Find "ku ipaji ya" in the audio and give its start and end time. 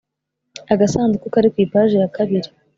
1.53-2.11